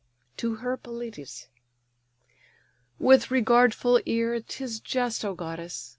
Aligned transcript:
To 0.37 0.55
her 0.55 0.77
Pelides:—"With 0.79 3.29
regardful 3.29 4.01
ear, 4.07 4.39
'Tis 4.41 4.79
just, 4.79 5.23
O 5.23 5.35
goddess! 5.35 5.89